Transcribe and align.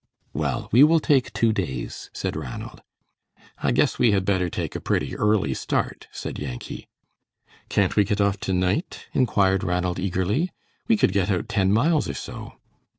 "Well, 0.33 0.67
we 0.71 0.83
will 0.83 0.99
take 0.99 1.31
two 1.31 1.53
days," 1.53 2.09
said 2.11 2.35
Ranald. 2.35 2.81
"I 3.59 3.71
guess 3.71 3.99
we 3.99 4.13
had 4.13 4.25
better 4.25 4.49
take 4.49 4.75
a 4.75 4.81
pretty 4.81 5.15
early 5.15 5.53
start," 5.53 6.07
said 6.11 6.39
Yankee. 6.39 6.87
"Can't 7.69 7.95
we 7.95 8.03
get 8.03 8.19
off 8.19 8.39
to 8.39 8.51
night?" 8.53 9.05
inquired 9.13 9.63
Ranald, 9.63 9.99
eagerly. 9.99 10.49
"We 10.87 10.97
could 10.97 11.11
get 11.11 11.29
out 11.29 11.47
ten 11.47 11.71
miles 11.71 12.09
or 12.09 12.15
so." 12.15 12.53